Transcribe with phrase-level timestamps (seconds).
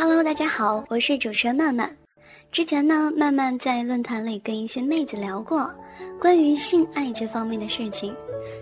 [0.00, 1.90] Hello，大家好，我是主持人曼曼。
[2.52, 5.68] 之前呢，曼曼在论坛里跟一些妹子聊过
[6.20, 8.14] 关于性爱这方面的事情，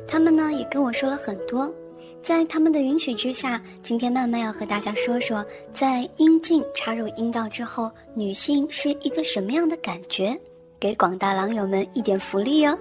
[0.08, 1.70] 她们呢也跟我说了很多。
[2.22, 5.44] 在他们的允许之下，今天曼曼要和大家说说，
[5.74, 10.34] 在阴茎插入阴道之后，女性是一个什么样的感觉，
[10.80, 12.78] 给广大狼友们一点福利哦。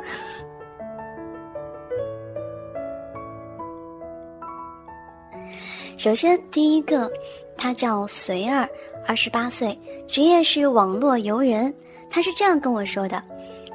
[5.97, 7.11] 首先，第一个，
[7.57, 8.67] 他叫随儿，
[9.07, 9.77] 二十八岁，
[10.07, 11.73] 职业是网络游人。
[12.09, 13.21] 他是这样跟我说的：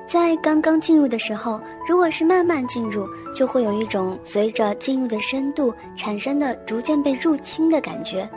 [0.06, 8.28] 在刚刚进入的时候，如果是慢慢进入，就会有一种随着进入的深度产生的逐渐被入侵的感觉，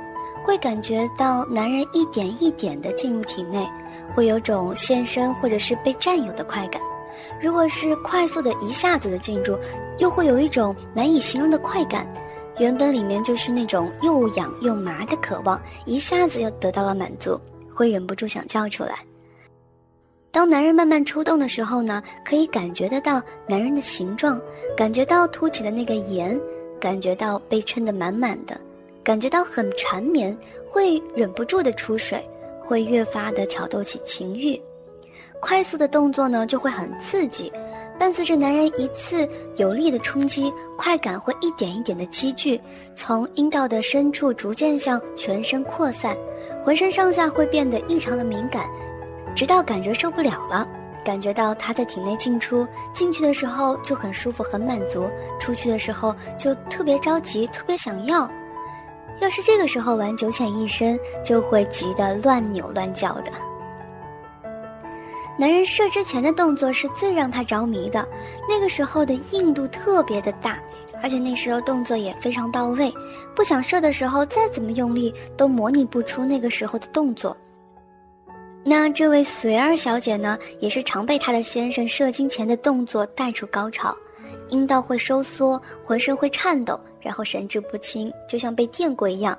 [0.44, 3.68] 会感觉到男人一点一点的进入体内，
[4.14, 6.82] 会有种献身或者是被占有的快感。
[7.40, 9.58] 如果是快速的一下子的进入，
[10.00, 12.08] 又会有一种难以形容的快感。
[12.60, 17.40] 原本里面就是那种又痒又麻的渴望，一下子又得到了满足，
[17.74, 19.00] 会忍不住想叫出来。
[20.32, 24.42] 当男人慢慢抽动的时候呢，可以感觉得到男人的形状，
[24.76, 26.40] 感觉到凸起的那个眼，
[26.80, 28.60] 感觉到被撑得满满的，
[29.04, 30.36] 感觉到很缠绵，
[30.68, 32.24] 会忍不住的出水，
[32.60, 34.60] 会越发的挑逗起情欲。
[35.40, 37.52] 快速的动作呢，就会很刺激。
[38.00, 39.28] 伴随着男人一次
[39.58, 42.60] 有力的冲击，快感会一点一点的积聚，
[42.96, 46.18] 从阴道的深处逐渐向全身扩散，
[46.64, 48.68] 浑身上下会变得异常的敏感，
[49.36, 50.68] 直到感觉受不了了，
[51.06, 58.30] 感觉到他在体内进出，进去的时候就很舒服很满足，出去的时候就特别着急，特别想要。
[59.22, 63.32] 要是这个时候玩九浅一深，就会急得乱扭乱叫的。
[65.38, 68.08] 男人射之前的动作是最让他着迷的，
[68.48, 70.62] 那个时候的硬度特别的大，
[71.02, 72.94] 而且那时候动作也非常到位。
[73.36, 77.36] 不想射的时候，再怎么用力都模拟不出那个时候的动作。
[78.64, 83.96] 那这位随儿小姐呢，也是常被她的先生射精前的动作带出高潮，
[84.50, 89.38] 阴道会收缩，浑身会颤抖，然后神志不清，就像被电过一样。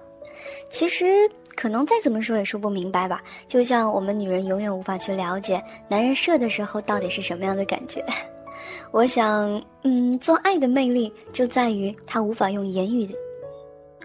[0.68, 1.30] 其实。
[1.56, 8.04] 可能再怎么说也说不明白吧，就像我们女人永远无法去了解男人射的时候到底是什么样的感觉。
[8.90, 13.14] 我想，嗯，做爱的魅力就在于他无法用言语的。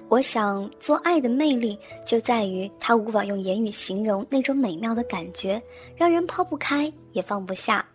[0.07, 5.61] 我想，做爱的魅力就在于他无法用言语形容那种美妙的感觉，
[5.95, 7.85] 让人抛不开也放不下。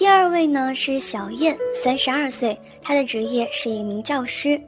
[0.00, 4.58] 第二位呢是小燕，三十二岁，她的职业是一名教师。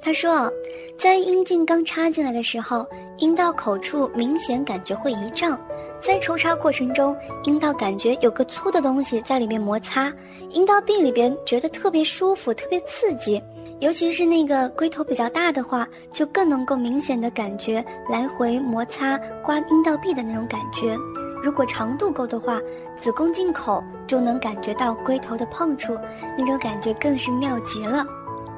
[0.00, 0.48] 她说啊，
[0.96, 2.86] 在阴茎刚插进来的时候，
[3.16, 5.60] 阴道口处明显感觉会一胀，
[5.98, 7.16] 在抽插过程中，
[7.46, 10.12] 阴道感觉有个粗的东西在里面摩擦，
[10.50, 13.42] 阴道壁里边觉得特别舒服，特别刺激，
[13.80, 20.96] 尤其是那个龟头比较大的话，就更能够明显的感觉来回摩擦刮阴道壁的那种感觉。
[21.42, 22.60] 如果长度够的话，
[22.96, 25.98] 子宫进口就能感觉到龟头的碰触，
[26.36, 28.04] 那种感觉更是妙极了。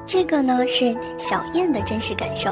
[0.05, 2.51] 这个呢是小燕的真实感受。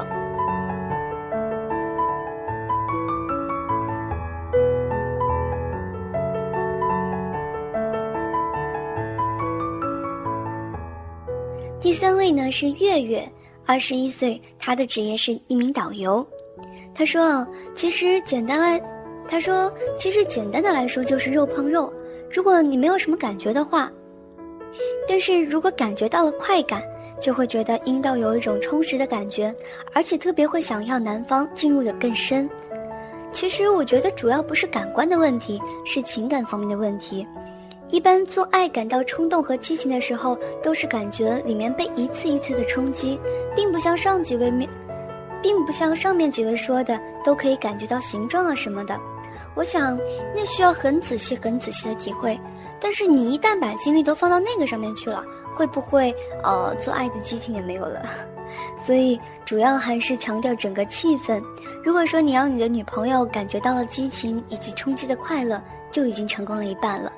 [11.82, 13.30] 第三位呢是月月，
[13.66, 16.26] 二十一岁，她的职业是一名导游。
[16.96, 18.82] 她说：“其实简单来。”
[19.32, 21.92] 他说：“其实简单的来说就是肉碰肉。
[22.30, 23.90] 如果你没有什么感觉的话，
[25.08, 26.84] 但是如果感觉到了快感，
[27.18, 29.56] 就会觉得阴道有一种充实的感觉，
[29.94, 32.50] 而且特别会想要男方进入的更深。
[33.32, 37.26] 其实我觉得主要不是感官的问题，是情感方面的问题。
[37.88, 43.18] 一般做爱感到冲动和激情的时候，都是感觉里面被一次一次的冲击，
[43.56, 44.70] 并不像上几位面，
[45.42, 49.00] 并不像上面几位说的都可以感觉到形状啊什么的。”
[49.54, 50.00] 我想，
[50.36, 52.40] 那需要很仔细、很仔细的体会。
[52.80, 55.24] 但是你一旦把精力都放到那个上面去了，
[55.56, 58.04] 会不会呃做爱的激情也没有了？
[58.86, 61.42] 所以主要还是强调整个气氛。
[61.84, 65.62] 如果说你让你的女朋友感觉到了激情以及冲击的快乐，
[65.92, 67.12] 就已经成功了一半了。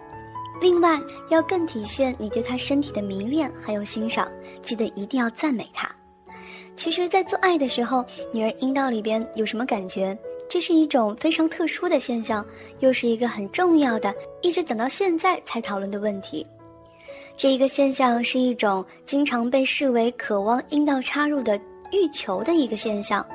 [0.61, 0.99] 另外，
[1.29, 4.27] 要更体现你对她身体的迷恋还有欣赏，
[4.61, 5.89] 记得一定要赞美她。
[6.75, 10.17] 其实，在做爱的时候，女人阴道里边有什么感觉？
[10.53, 12.45] 这是一种非常特殊的现象，
[12.77, 14.13] 又是一个很重要的，
[14.43, 16.45] 一直等到现在才讨论的问题。
[17.35, 21.59] 这一个现象是一种经常被视为渴望阴道插入的
[21.91, 23.25] 欲求的一个现象。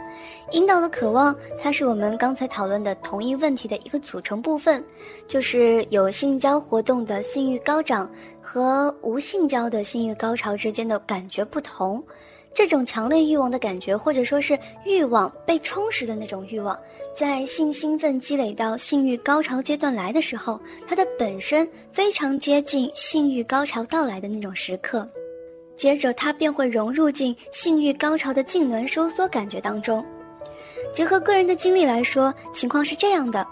[0.53, 4.81] 阴道的渴望，它是我们刚才讨论的同一问题的一个组成部分，
[5.26, 8.09] 就是有性交活动的性欲高涨
[8.41, 12.00] 和无性交的性欲高潮之间的感觉不同。
[12.55, 16.77] 这种强烈欲望的感觉，或者说是欲望被充实的那种欲望，
[17.17, 25.09] 在性兴奋积累到性欲高潮阶段来的时候，它的本身非常接近性欲高潮到来的那种时刻，
[25.77, 30.05] 接着它便会融入进性欲高潮的痉挛收缩感觉当中。
[30.93, 33.47] 结合个人的经历来说，情况是这样的。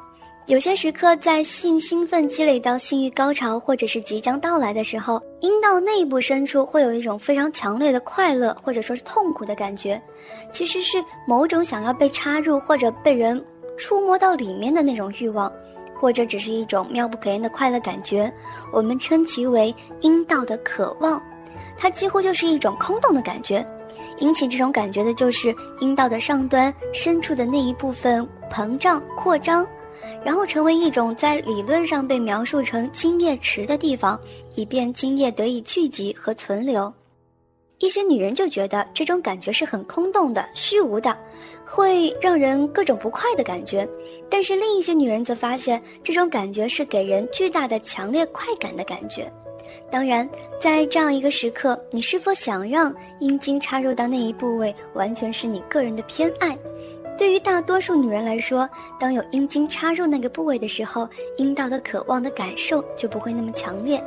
[0.46, 10.00] 有些时刻，在性兴奋积累到性欲高潮，或者是即将到来的时候，阴道内部深处会有一种非常强烈的快乐，或者说是痛苦的感觉，
[10.52, 13.44] 其实是某种想要被插入或者被人
[13.76, 15.52] 触摸到里面的那种欲望，
[15.98, 18.32] 或者只是一种妙不可言的快乐感觉。
[18.72, 21.20] 我们称其为阴道的渴望，
[21.76, 23.66] 它几乎就是一种空洞的感觉。
[24.20, 29.66] 引起这种感觉的就是阴道的上端深处的那一部分膨胀扩张。
[30.24, 34.20] 然后成为一种在理论上被描述成精液池的地方，
[34.54, 36.92] 以便精液得以聚集和存留。
[37.78, 41.14] 一些女人就觉得这种感觉是很空洞的、虚无的，
[41.66, 43.86] 会让人各种不快的感觉。
[44.30, 49.30] 但是另一些女人则发现这种感觉是给人巨大的强烈快感的感觉。
[49.90, 50.28] 当然，
[50.58, 56.56] 在这样一个时刻，你是否想让阴茎插入到那一部位，完全是你个人的偏爱。
[57.18, 58.68] 对于大多数女人来说，
[58.98, 61.08] 当有阴茎插入那个部位的时候，
[61.38, 64.02] 阴道的渴望的感受就不会那么强烈，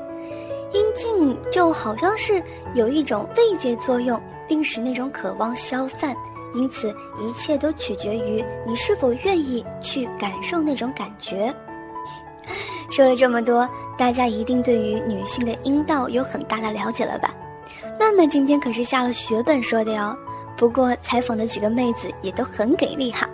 [0.74, 2.42] 阴茎就好像是
[2.76, 6.16] 有一种慰藉作用，并使那种渴望消散。
[6.56, 6.90] 因此，
[7.20, 11.54] 一切都取决于你是否愿意去感受那种感觉。
[12.90, 13.68] 说了这么多，
[13.98, 17.34] 大家一定对于女性的阴道有很大的了解了吧？
[18.00, 20.16] 曼曼今天可是下了血本说的哟。
[20.60, 23.28] 不过采访的几个妹子也都很给力哈，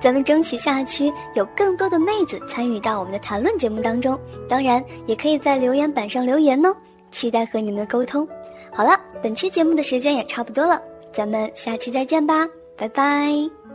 [0.00, 4.18] 咱们争取下期有更多的妹子参与到我们的谈论节目当中，
[4.48, 6.74] 当然也可以在留言板上留言哦，
[7.12, 8.26] 期待和你们的沟通。
[8.72, 10.82] 好了，本期节目的时间也差不多了，
[11.12, 12.44] 咱们下期再见吧，
[12.76, 13.65] 拜拜。